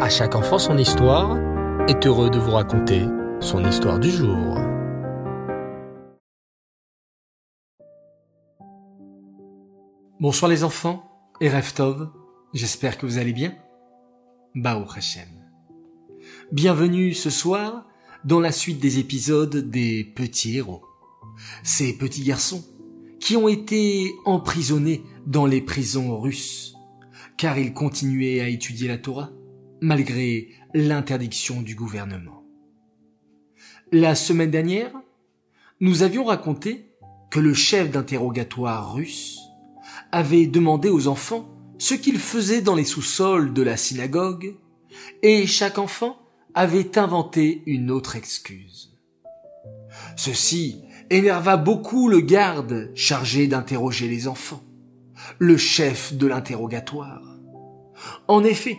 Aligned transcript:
À 0.00 0.08
chaque 0.08 0.34
enfant 0.34 0.58
son 0.58 0.76
histoire 0.76 1.38
est 1.88 2.04
heureux 2.04 2.28
de 2.28 2.38
vous 2.40 2.50
raconter 2.50 3.02
son 3.38 3.64
histoire 3.64 4.00
du 4.00 4.10
jour. 4.10 4.58
Bonsoir 10.18 10.50
les 10.50 10.64
enfants 10.64 11.08
et 11.40 11.48
Reftov, 11.48 12.10
j'espère 12.52 12.98
que 12.98 13.06
vous 13.06 13.18
allez 13.18 13.32
bien. 13.32 13.54
Bao 14.56 14.84
Hashem. 14.96 15.28
Bienvenue 16.50 17.14
ce 17.14 17.30
soir 17.30 17.86
dans 18.24 18.40
la 18.40 18.50
suite 18.50 18.80
des 18.80 18.98
épisodes 18.98 19.70
des 19.70 20.02
petits 20.02 20.56
héros. 20.56 20.82
Ces 21.62 21.96
petits 21.96 22.24
garçons 22.24 22.64
qui 23.20 23.36
ont 23.36 23.46
été 23.46 24.12
emprisonnés 24.24 25.04
dans 25.24 25.46
les 25.46 25.60
prisons 25.60 26.18
russes 26.18 26.74
car 27.36 27.58
ils 27.58 27.72
continuaient 27.72 28.40
à 28.40 28.48
étudier 28.48 28.88
la 28.88 28.98
Torah 28.98 29.30
malgré 29.84 30.48
l'interdiction 30.72 31.60
du 31.60 31.74
gouvernement. 31.74 32.42
La 33.92 34.14
semaine 34.14 34.50
dernière, 34.50 34.90
nous 35.80 36.02
avions 36.02 36.24
raconté 36.24 36.90
que 37.30 37.38
le 37.38 37.52
chef 37.52 37.90
d'interrogatoire 37.90 38.94
russe 38.94 39.38
avait 40.10 40.46
demandé 40.46 40.88
aux 40.88 41.06
enfants 41.06 41.50
ce 41.76 41.92
qu'ils 41.92 42.18
faisaient 42.18 42.62
dans 42.62 42.74
les 42.74 42.86
sous-sols 42.86 43.52
de 43.52 43.60
la 43.60 43.76
synagogue, 43.76 44.56
et 45.22 45.46
chaque 45.46 45.76
enfant 45.76 46.16
avait 46.54 46.96
inventé 46.96 47.62
une 47.66 47.90
autre 47.90 48.16
excuse. 48.16 48.96
Ceci 50.16 50.80
énerva 51.10 51.58
beaucoup 51.58 52.08
le 52.08 52.20
garde 52.20 52.90
chargé 52.94 53.48
d'interroger 53.48 54.08
les 54.08 54.28
enfants, 54.28 54.64
le 55.38 55.58
chef 55.58 56.14
de 56.14 56.26
l'interrogatoire. 56.26 57.20
En 58.28 58.44
effet, 58.44 58.78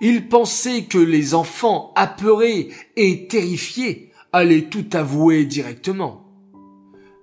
il 0.00 0.28
pensait 0.28 0.84
que 0.84 0.98
les 0.98 1.34
enfants 1.34 1.92
apeurés 1.94 2.70
et 2.96 3.26
terrifiés 3.26 4.12
allaient 4.32 4.68
tout 4.68 4.86
avouer 4.92 5.44
directement. 5.44 6.24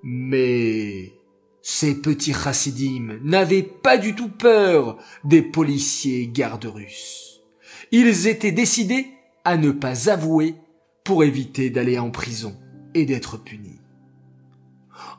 Mais 0.03 1.13
ces 1.61 2.01
petits 2.01 2.33
chassidim 2.33 3.19
n'avaient 3.23 3.63
pas 3.63 3.97
du 3.97 4.15
tout 4.15 4.29
peur 4.29 4.97
des 5.23 5.41
policiers 5.41 6.27
gardes 6.27 6.65
russes. 6.65 7.41
Ils 7.91 8.27
étaient 8.27 8.51
décidés 8.51 9.07
à 9.45 9.57
ne 9.57 9.71
pas 9.71 10.09
avouer 10.09 10.55
pour 11.03 11.23
éviter 11.23 11.69
d'aller 11.69 11.99
en 11.99 12.09
prison 12.09 12.55
et 12.93 13.05
d'être 13.05 13.37
punis. 13.37 13.79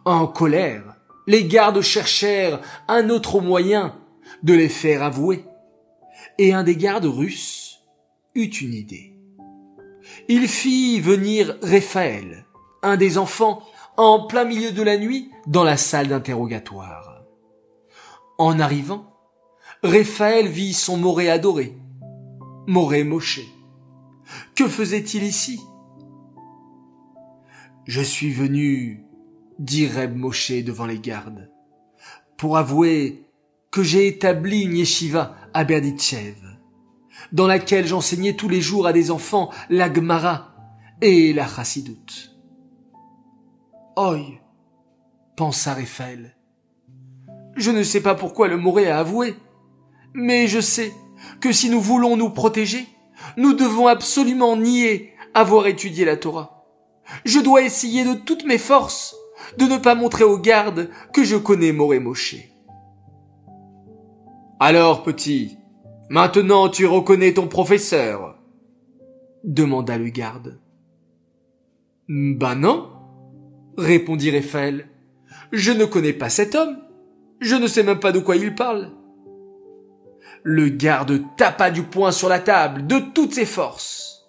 En 0.05 0.27
colère, 0.27 0.97
les 1.27 1.45
gardes 1.45 1.81
cherchèrent 1.81 2.61
un 2.89 3.09
autre 3.09 3.41
moyen 3.41 3.97
de 4.43 4.55
les 4.55 4.69
faire 4.69 5.03
avouer. 5.03 5.45
Et 6.39 6.53
un 6.53 6.65
des 6.65 6.77
gardes 6.77 7.05
russes 7.05 7.85
eut 8.35 8.47
une 8.47 8.75
idée. 8.75 9.17
Il 10.29 10.49
fit 10.49 11.01
venir 11.01 11.57
Raphaël, 11.63 12.47
un 12.83 12.97
des 12.97 13.19
enfants 13.19 13.63
en 13.97 14.27
plein 14.27 14.45
milieu 14.45 14.73
de 14.73 14.83
la 14.83 14.99
nuit 14.99 15.31
dans 15.47 15.63
la 15.65 15.77
salle 15.77 16.09
d'interrogatoire. 16.09 17.23
En 18.39 18.59
arrivant, 18.59 19.15
Raphaël 19.83 20.49
vit 20.49 20.75
son 20.75 20.97
Moré 20.97 21.31
adoré, 21.31 21.77
Moré 22.67 23.05
Moshe. 23.05 23.43
Que 24.57 24.67
faisait-il 24.67 25.23
ici? 25.23 25.61
Je 27.85 28.01
suis 28.01 28.33
venu, 28.33 29.05
dit 29.59 29.87
Reb 29.87 30.17
Moshe 30.17 30.65
devant 30.65 30.87
les 30.87 30.99
gardes, 30.99 31.51
pour 32.37 32.57
avouer 32.57 33.27
que 33.71 33.83
j'ai 33.83 34.09
établi 34.09 34.63
une 34.63 34.77
yeshiva 34.77 35.37
à 35.55 35.65
Berditchev, 35.65 36.35
dans 37.33 37.47
laquelle 37.47 37.87
j'enseignais 37.87 38.35
tous 38.35 38.49
les 38.49 38.61
jours 38.61 38.87
à 38.87 38.93
des 38.93 39.11
enfants 39.11 39.51
la 39.71 39.93
Gemara 39.93 40.55
et 41.01 41.33
la 41.33 41.47
Chassidoute. 41.47 42.37
Oi, 43.97 44.41
pensa 45.37 45.75
Raphaël. 45.75 46.37
Je 47.57 47.71
ne 47.71 47.85
sais 47.85 48.01
pas 48.01 48.17
pourquoi 48.17 48.49
le 48.49 48.57
Moré 48.57 48.91
a 48.91 48.99
avoué, 48.99 49.37
mais 50.13 50.49
je 50.49 50.61
sais 50.61 50.93
que 51.41 51.53
si 51.53 51.71
nous 51.71 51.81
voulons 51.81 52.17
nous 52.17 52.31
protéger, 52.31 52.89
nous 53.37 53.53
devons 53.53 53.87
absolument 53.87 54.57
nier 54.57 55.13
avoir 55.35 55.69
étudié 55.69 56.05
la 56.05 56.17
Torah. 56.17 56.67
Je 57.25 57.39
dois 57.39 57.63
essayer 57.63 58.05
de 58.05 58.15
toutes 58.15 58.45
mes 58.45 58.59
forces 58.59 59.15
de 59.59 59.67
ne 59.67 59.79
pas 59.79 59.95
montrer 59.95 60.25
aux 60.25 60.39
gardes 60.39 60.91
que 61.13 61.23
je 61.23 61.37
connais 61.37 61.73
Moré 61.73 62.01
Moshe. 62.01 62.54
Alors, 64.67 65.03
petit, 65.03 65.59
maintenant 66.09 66.71
tu 66.71 66.87
reconnais 66.87 67.35
ton 67.35 67.49
professeur? 67.49 68.39
demanda 69.45 69.99
le 69.99 70.09
garde. 70.09 70.59
Ben 72.09 72.55
non, 72.55 72.89
répondit 73.77 74.35
Raphaël. 74.35 74.89
Je 75.53 75.71
ne 75.71 75.85
connais 75.85 76.15
pas 76.15 76.31
cet 76.31 76.55
homme. 76.55 76.79
Je 77.41 77.57
ne 77.57 77.67
sais 77.67 77.83
même 77.83 78.01
pas 78.01 78.11
de 78.11 78.21
quoi 78.21 78.37
il 78.37 78.55
parle. 78.55 78.93
Le 80.43 80.71
garde 80.71 81.21
tapa 81.37 81.71
du 81.71 81.83
poing 81.83 82.11
sur 82.11 82.31
la 82.31 82.39
table 82.39 82.87
de 82.87 83.01
toutes 83.13 83.35
ses 83.35 83.45
forces. 83.45 84.25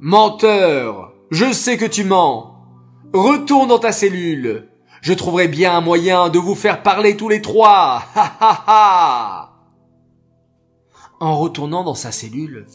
Menteur, 0.00 1.12
je 1.30 1.52
sais 1.52 1.76
que 1.76 1.84
tu 1.84 2.04
mens. 2.04 2.56
Retourne 3.12 3.68
dans 3.68 3.78
ta 3.78 3.92
cellule. 3.92 4.70
Je 5.00 5.12
trouverai 5.12 5.48
bien 5.48 5.76
un 5.76 5.80
moyen 5.80 6.28
de 6.28 6.38
vous 6.38 6.54
faire 6.54 6.82
parler 6.82 7.16
tous 7.16 7.28
les 7.28 7.42
trois. 7.42 8.02
Ha 8.14 8.36
ha. 8.40 9.52
En 11.20 11.38
retournant 11.38 11.84
dans 11.84 11.94
sa 11.94 12.12
cellule, 12.12 12.66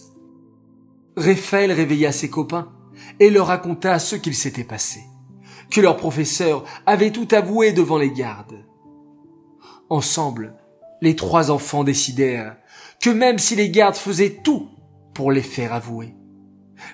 Raphaël 1.16 1.72
réveilla 1.72 2.12
ses 2.12 2.30
copains 2.30 2.72
et 3.20 3.30
leur 3.30 3.48
raconta 3.48 4.00
ce 4.00 4.16
qu'il 4.16 4.34
s'était 4.34 4.64
passé, 4.64 5.02
que 5.70 5.82
leur 5.82 5.98
professeur 5.98 6.64
avait 6.86 7.12
tout 7.12 7.28
avoué 7.32 7.72
devant 7.72 7.98
les 7.98 8.12
gardes. 8.12 8.66
Ensemble, 9.90 10.56
les 11.02 11.16
trois 11.16 11.52
enfants 11.52 11.84
décidèrent 11.84 12.56
que 13.02 13.10
même 13.10 13.40
si 13.40 13.56
les 13.56 13.70
gardes 13.70 13.96
faisaient 13.96 14.42
tout 14.44 14.70
pour 15.14 15.32
les 15.32 15.42
faire 15.42 15.74
avouer, 15.74 16.16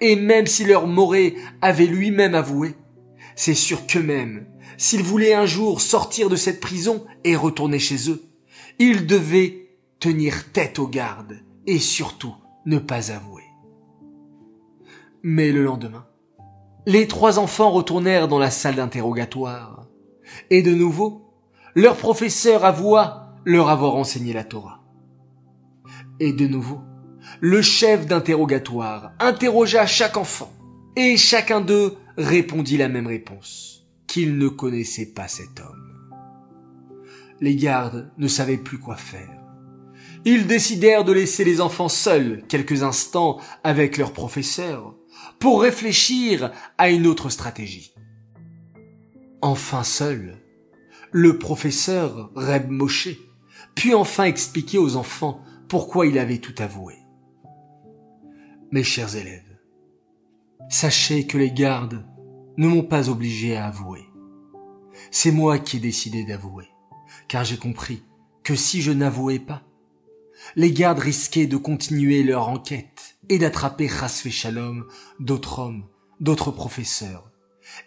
et 0.02 0.16
même 0.16 0.48
si 0.48 0.66
leur 0.66 0.88
Moré 0.88 1.36
avait 1.62 1.86
lui-même 1.86 2.36
avoué, 2.36 2.76
c'est 3.38 3.54
sûr 3.54 3.86
qu'eux-mêmes, 3.86 4.48
s'ils 4.78 5.04
voulaient 5.04 5.36
un 5.36 5.46
jour 5.46 5.80
sortir 5.80 6.28
de 6.28 6.36
cette 6.36 6.60
prison 6.60 7.06
et 7.24 7.36
retourner 7.36 7.78
chez 7.80 8.10
eux, 8.10 8.24
ils 8.80 9.06
devaient 9.06 9.70
tenir 10.00 10.52
tête 10.52 10.80
aux 10.80 10.88
gardes 10.88 11.40
et 11.68 11.78
surtout 11.80 12.34
ne 12.66 12.80
pas 12.80 13.12
avouer. 13.12 13.44
Mais 15.22 15.52
le 15.52 15.64
lendemain, 15.64 16.08
les 16.88 17.08
trois 17.08 17.38
enfants 17.38 17.70
retournèrent 17.70 18.28
dans 18.28 18.40
la 18.40 18.50
salle 18.50 18.76
d'interrogatoire. 18.76 19.88
Et 20.50 20.64
de 20.64 20.74
nouveau, 20.74 21.32
leur 21.76 21.96
professeur 21.96 22.66
avoua 22.66 23.36
leur 23.46 23.70
avoir 23.70 23.96
enseigné 23.96 24.34
la 24.34 24.44
Torah. 24.44 24.82
Et 26.20 26.34
de 26.34 26.48
nouveau, 26.48 26.80
le 27.40 27.62
chef 27.62 28.08
d'interrogatoire 28.08 29.12
interrogea 29.20 29.86
chaque 29.86 30.18
enfant, 30.18 30.52
et 30.96 31.18
chacun 31.18 31.62
d'eux 31.62 31.98
répondit 32.18 32.78
la 32.78 32.90
même 32.90 33.08
réponse, 33.08 33.88
qu'il 34.08 34.38
ne 34.38 34.48
connaissait 34.48 35.14
pas 35.14 35.28
cet 35.28 35.60
homme. 35.60 35.94
Les 37.40 37.56
gardes 37.56 38.12
ne 38.18 38.28
savaient 38.28 38.58
plus 38.58 38.80
quoi 38.80 38.96
faire. 38.96 39.44
Ils 40.26 40.48
décidèrent 40.48 41.06
de 41.06 41.14
laisser 41.14 41.44
les 41.46 41.62
enfants 41.62 41.90
seuls 41.90 42.44
quelques 42.48 42.84
instants 42.84 43.40
avec 43.64 43.98
leur 43.98 44.14
professeur 44.14 44.96
pour 45.40 45.62
réfléchir 45.62 46.52
à 46.78 46.90
une 46.90 47.06
autre 47.06 47.30
stratégie. 47.30 47.94
Enfin 49.42 49.84
seul, 49.84 50.42
le 51.12 51.38
professeur 51.38 52.32
Reb 52.36 52.70
Moshe 52.70 53.10
puis 53.78 53.94
enfin 53.94 54.24
expliquer 54.24 54.80
aux 54.80 54.96
enfants 54.96 55.40
pourquoi 55.70 56.08
il 56.08 56.18
avait 56.18 56.40
tout 56.40 56.56
avoué. 56.58 56.96
Mes 58.72 58.84
chers 58.84 59.16
élèves, 59.16 59.47
sachez 60.70 61.26
que 61.26 61.38
les 61.38 61.52
gardes 61.52 62.06
ne 62.58 62.68
m'ont 62.68 62.84
pas 62.84 63.10
obligé 63.10 63.56
à 63.56 63.68
avouer. 63.68 64.04
C'est 65.12 65.32
moi 65.32 65.60
qui 65.60 65.78
ai 65.78 65.80
décidé 65.80 66.24
d'avouer, 66.24 66.68
car 67.28 67.44
j'ai 67.44 67.58
compris 67.58 68.04
que 68.44 68.56
si 68.56 68.82
je 68.82 68.92
n'avouais 68.92 69.40
pas, 69.40 69.64
les 70.56 70.72
gardes 70.72 71.00
risquaient 71.00 71.48
de 71.48 71.58
continuer 71.58 72.24
leur 72.24 72.50
enquête 72.50 73.18
et 73.30 73.40
d'attraper 73.40 73.88
Rasvé 73.88 74.32
Shalom 74.32 74.86
d'autres 75.20 75.60
hommes, 75.60 75.86
d'autres 76.20 76.52
professeurs, 76.52 77.32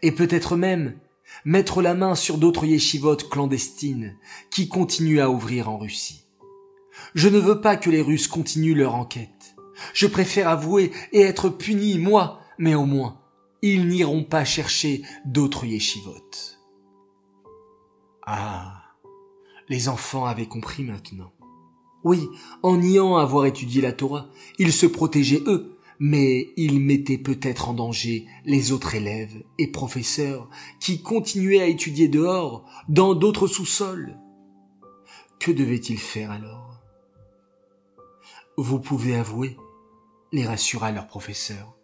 et 0.02 0.12
peut-être 0.12 0.56
même 0.56 0.98
mettre 1.44 1.80
la 1.82 1.94
main 1.94 2.14
sur 2.14 2.38
d'autres 2.38 2.66
yeshivotes 2.66 3.28
clandestines 3.28 4.16
qui 4.50 4.68
continuent 4.68 5.20
à 5.20 5.30
ouvrir 5.30 5.70
en 5.70 5.78
Russie. 5.78 6.26
Je 7.14 7.28
ne 7.28 7.38
veux 7.38 7.60
pas 7.60 7.76
que 7.76 7.90
les 7.90 8.02
Russes 8.02 8.28
continuent 8.28 8.76
leur 8.76 8.94
enquête. 8.94 9.54
Je 9.94 10.06
préfère 10.06 10.48
avouer 10.48 10.92
et 11.12 11.22
être 11.22 11.48
puni, 11.48 11.98
moi, 11.98 12.40
mais 12.60 12.74
au 12.74 12.84
moins, 12.84 13.18
ils 13.62 13.88
n'iront 13.88 14.22
pas 14.22 14.44
chercher 14.44 15.02
d'autres 15.24 15.64
yeshivotes. 15.64 16.60
Ah, 18.26 18.82
les 19.70 19.88
enfants 19.88 20.26
avaient 20.26 20.46
compris 20.46 20.84
maintenant. 20.84 21.32
Oui, 22.04 22.28
en 22.62 22.76
niant 22.76 23.16
avoir 23.16 23.46
étudié 23.46 23.80
la 23.80 23.92
Torah, 23.92 24.28
ils 24.58 24.74
se 24.74 24.84
protégeaient 24.84 25.42
eux, 25.46 25.78
mais 25.98 26.52
ils 26.58 26.80
mettaient 26.80 27.18
peut-être 27.18 27.70
en 27.70 27.72
danger 27.72 28.26
les 28.44 28.72
autres 28.72 28.94
élèves 28.94 29.42
et 29.56 29.68
professeurs 29.68 30.50
qui 30.80 31.02
continuaient 31.02 31.62
à 31.62 31.66
étudier 31.66 32.08
dehors, 32.08 32.68
dans 32.90 33.14
d'autres 33.14 33.46
sous-sols. 33.46 34.18
Que 35.38 35.50
devaient-ils 35.50 35.98
faire 35.98 36.30
alors? 36.30 36.78
Vous 38.58 38.80
pouvez 38.80 39.14
avouer, 39.14 39.56
les 40.32 40.44
rassura 40.44 40.92
leur 40.92 41.06
professeur. 41.06 41.79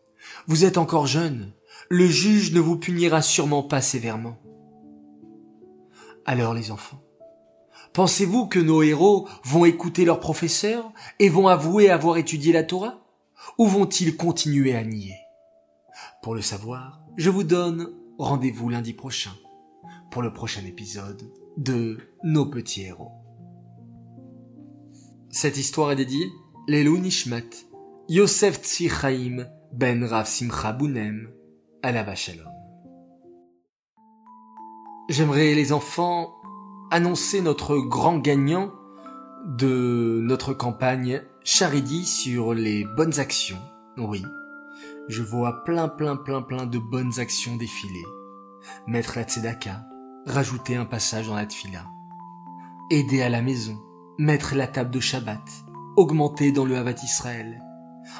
Vous 0.47 0.65
êtes 0.65 0.79
encore 0.79 1.07
jeune, 1.07 1.53
le 1.89 2.07
juge 2.07 2.53
ne 2.53 2.61
vous 2.61 2.77
punira 2.77 3.23
sûrement 3.23 3.63
pas 3.63 3.81
sévèrement. 3.81 4.39
Alors 6.25 6.55
les 6.55 6.71
enfants, 6.71 7.03
pensez-vous 7.93 8.47
que 8.47 8.59
nos 8.59 8.83
héros 8.83 9.29
vont 9.45 9.65
écouter 9.65 10.05
leur 10.05 10.21
professeur 10.21 10.93
et 11.19 11.29
vont 11.29 11.49
avouer 11.49 11.91
avoir 11.91 12.17
étudié 12.17 12.53
la 12.53 12.65
Torah? 12.65 13.03
Ou 13.59 13.67
vont-ils 13.67 14.17
continuer 14.17 14.75
à 14.75 14.85
nier? 14.85 15.15
Pour 16.23 16.35
le 16.35 16.43
savoir, 16.43 17.01
je 17.17 17.31
vous 17.31 17.45
donne 17.45 17.93
rendez-vous 18.19 18.69
lundi 18.69 18.93
prochain 18.93 19.33
pour 20.11 20.23
le 20.23 20.33
prochain 20.33 20.65
épisode 20.65 21.31
de 21.57 21.99
Nos 22.25 22.47
petits 22.47 22.83
héros. 22.83 23.13
Cette 25.31 25.59
histoire 25.59 25.93
est 25.93 25.97
dédiée 25.97 26.31
Lelou 26.67 26.99
Nishmat, 26.99 27.67
Yosef 28.09 28.61
Tzvi 28.63 28.89
ben 29.77 30.05
Rav 30.05 30.27
Simcha 30.27 30.73
Bounem, 30.73 31.29
Shalom. 31.85 32.49
J'aimerais, 35.11 35.55
les 35.55 35.73
enfants, 35.75 36.33
annoncer 36.91 37.43
notre 37.43 37.77
grand 37.77 38.17
gagnant 38.17 38.73
de 39.47 40.19
notre 40.23 40.55
campagne 40.55 41.23
Charidi 41.45 42.07
sur 42.07 42.55
les 42.55 42.87
bonnes 42.97 43.21
actions. 43.21 43.61
Oui, 43.99 44.25
je 45.09 45.23
vois 45.23 45.63
plein 45.65 45.89
plein 45.89 46.17
plein 46.17 46.41
plein 46.41 46.65
de 46.65 46.79
bonnes 46.79 47.21
actions 47.21 47.57
défiler. 47.57 48.05
Mettre 48.87 49.19
la 49.19 49.25
tzedaka, 49.25 49.85
rajouter 50.25 50.77
un 50.77 50.87
passage 50.87 51.29
dans 51.29 51.37
la 51.37 51.47
tfila, 51.47 51.85
aider 52.91 53.21
à 53.21 53.29
la 53.29 53.43
maison, 53.43 53.79
mettre 54.19 54.55
la 54.55 54.67
table 54.67 54.91
de 54.91 55.01
Shabbat, 55.01 55.45
augmenter 55.97 56.51
dans 56.51 56.65
le 56.65 56.79
Havat 56.79 57.03
Israël, 57.05 57.63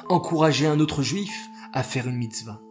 encourager 0.09 0.67
un 0.67 0.79
autre 0.79 1.01
juif 1.01 1.47
à 1.73 1.83
faire 1.83 2.07
une 2.07 2.17
mitzvah, 2.17 2.61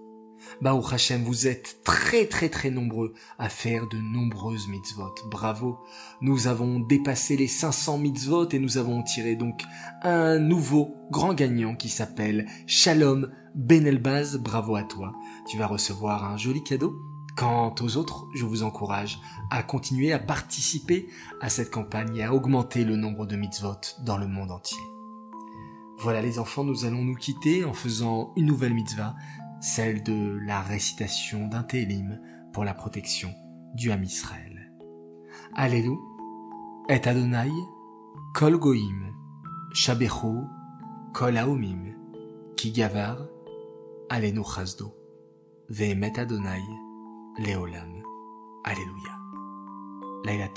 Baou 0.62 0.82
Hashem, 0.90 1.22
vous 1.22 1.46
êtes 1.46 1.82
très 1.84 2.26
très 2.26 2.48
très 2.48 2.70
nombreux 2.70 3.12
à 3.38 3.48
faire 3.48 3.86
de 3.88 3.98
nombreuses 3.98 4.68
mitzvot. 4.68 5.14
Bravo. 5.30 5.78
Nous 6.22 6.46
avons 6.46 6.80
dépassé 6.80 7.36
les 7.36 7.46
500 7.46 7.98
mitzvot 7.98 8.48
et 8.48 8.58
nous 8.58 8.78
avons 8.78 9.02
tiré 9.02 9.36
donc 9.36 9.62
un 10.02 10.38
nouveau 10.38 10.94
grand 11.10 11.34
gagnant 11.34 11.76
qui 11.76 11.88
s'appelle 11.88 12.46
Shalom 12.66 13.30
Benelbaz. 13.54 14.38
Bravo 14.38 14.76
à 14.76 14.82
toi. 14.82 15.12
Tu 15.46 15.58
vas 15.58 15.66
recevoir 15.66 16.24
un 16.24 16.38
joli 16.38 16.62
cadeau. 16.62 16.94
Quant 17.36 17.74
aux 17.82 17.98
autres, 17.98 18.26
je 18.34 18.46
vous 18.46 18.62
encourage 18.62 19.18
à 19.50 19.62
continuer 19.62 20.10
à 20.14 20.18
participer 20.18 21.06
à 21.42 21.50
cette 21.50 21.70
campagne 21.70 22.16
et 22.16 22.24
à 22.24 22.32
augmenter 22.32 22.82
le 22.84 22.96
nombre 22.96 23.26
de 23.26 23.36
mitzvot 23.36 23.76
dans 24.06 24.16
le 24.16 24.26
monde 24.26 24.50
entier. 24.50 24.95
Voilà 25.98 26.20
les 26.20 26.38
enfants, 26.38 26.64
nous 26.64 26.84
allons 26.84 27.02
nous 27.02 27.14
quitter 27.14 27.64
en 27.64 27.72
faisant 27.72 28.32
une 28.36 28.46
nouvelle 28.46 28.74
mitzvah 28.74 29.14
celle 29.60 30.02
de 30.02 30.38
la 30.44 30.60
récitation 30.60 31.48
d'un 31.48 31.62
Télim 31.62 32.20
pour 32.52 32.64
la 32.64 32.74
protection 32.74 33.32
du 33.74 33.90
Ham 33.90 34.04
Israël. 34.04 34.72
Allélu, 35.54 35.96
et 36.88 37.00
Adonai, 37.06 37.50
kol 38.34 38.58
goim, 38.58 39.14
shabechu, 39.72 40.44
kol 41.14 41.36
haomim, 41.38 41.94
ki 42.56 42.72
gavar, 42.72 43.16
alenu 44.10 44.44
chazdo, 44.44 44.94
ve'emet 45.70 46.18
Adonai, 46.18 46.62
leolam. 47.38 48.02
Alléluia. 48.64 49.16
Laila 50.24 50.48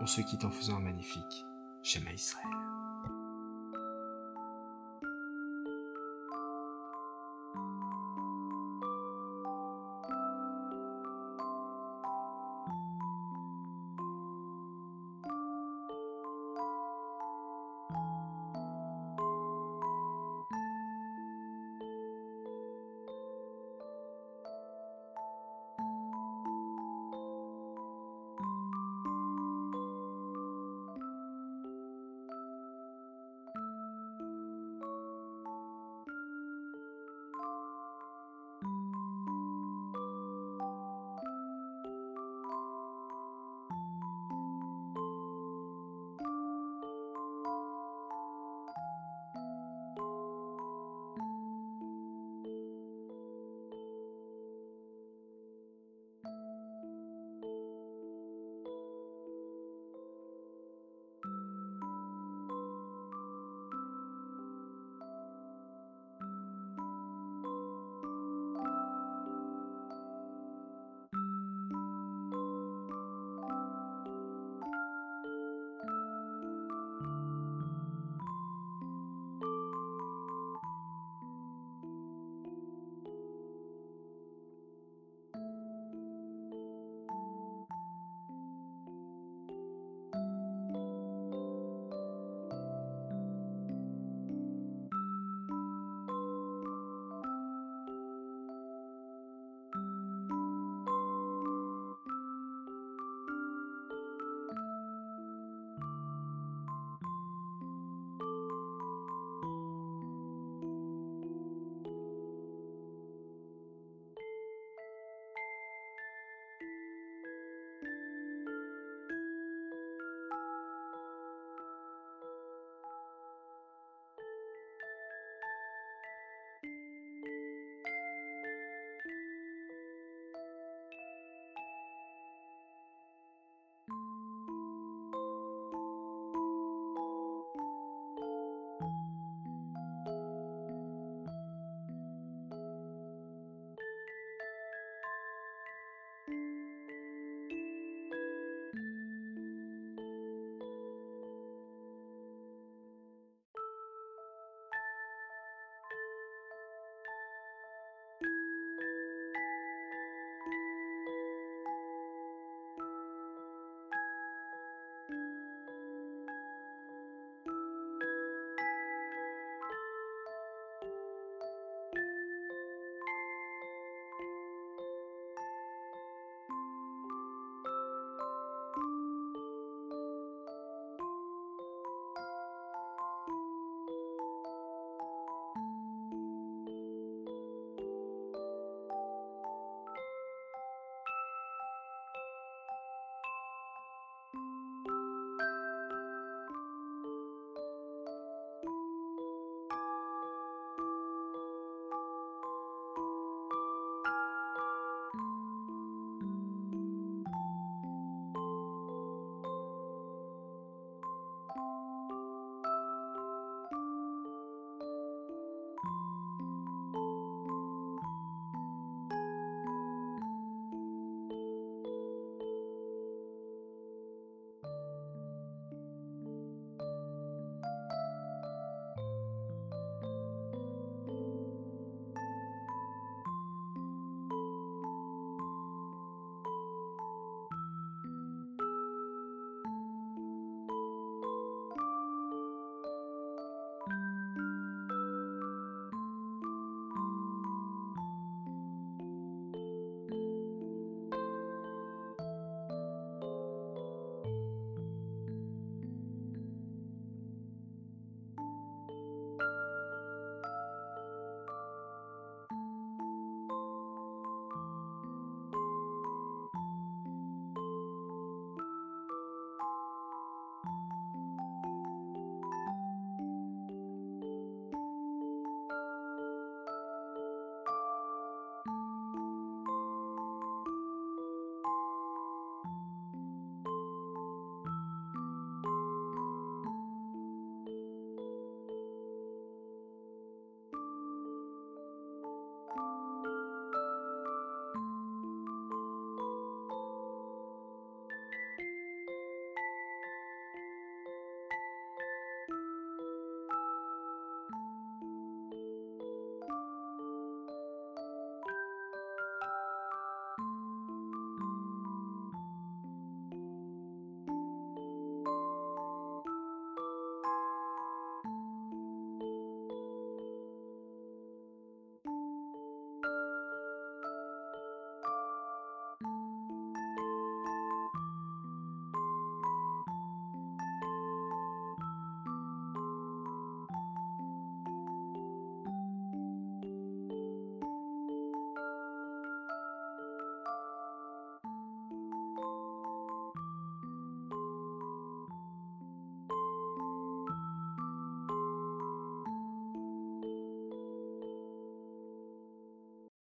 on 0.00 0.06
se 0.06 0.20
quitte 0.20 0.44
en 0.44 0.50
faisant 0.50 0.76
un 0.76 0.80
magnifique 0.80 1.44
Shema 1.82 2.12
Israël. 2.12 2.67